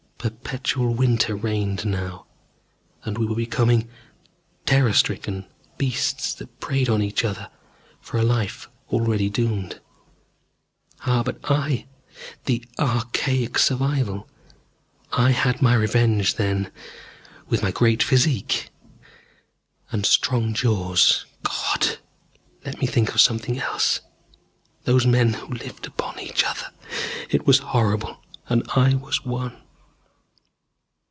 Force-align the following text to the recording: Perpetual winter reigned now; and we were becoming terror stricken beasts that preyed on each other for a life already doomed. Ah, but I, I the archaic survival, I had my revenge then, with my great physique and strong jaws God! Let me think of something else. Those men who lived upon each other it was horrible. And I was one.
Perpetual 0.43 0.93
winter 0.93 1.35
reigned 1.35 1.83
now; 1.83 2.27
and 3.03 3.17
we 3.17 3.25
were 3.25 3.33
becoming 3.35 3.89
terror 4.67 4.93
stricken 4.93 5.47
beasts 5.79 6.35
that 6.35 6.59
preyed 6.59 6.89
on 6.89 7.01
each 7.01 7.25
other 7.25 7.49
for 7.99 8.19
a 8.19 8.23
life 8.23 8.69
already 8.91 9.31
doomed. 9.31 9.79
Ah, 11.07 11.23
but 11.23 11.39
I, 11.49 11.55
I 11.57 11.85
the 12.45 12.63
archaic 12.77 13.57
survival, 13.57 14.29
I 15.11 15.31
had 15.31 15.59
my 15.59 15.73
revenge 15.73 16.35
then, 16.35 16.71
with 17.49 17.63
my 17.63 17.71
great 17.71 18.03
physique 18.03 18.69
and 19.91 20.05
strong 20.05 20.53
jaws 20.53 21.25
God! 21.41 21.97
Let 22.63 22.79
me 22.79 22.85
think 22.85 23.15
of 23.15 23.21
something 23.21 23.57
else. 23.59 24.01
Those 24.83 25.07
men 25.07 25.33
who 25.33 25.47
lived 25.55 25.87
upon 25.87 26.19
each 26.19 26.43
other 26.43 26.67
it 27.31 27.47
was 27.47 27.57
horrible. 27.57 28.21
And 28.47 28.69
I 28.75 28.93
was 28.93 29.25
one. 29.25 29.57